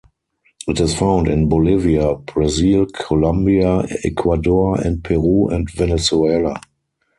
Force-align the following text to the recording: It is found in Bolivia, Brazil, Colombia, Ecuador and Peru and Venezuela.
It 0.67 0.79
is 0.79 0.95
found 0.97 1.27
in 1.27 1.47
Bolivia, 1.47 2.15
Brazil, 2.15 2.87
Colombia, 2.87 3.85
Ecuador 4.03 4.81
and 4.81 5.03
Peru 5.03 5.47
and 5.49 5.69
Venezuela. 5.69 6.59